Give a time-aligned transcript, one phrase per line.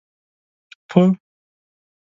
[0.89, 1.03] په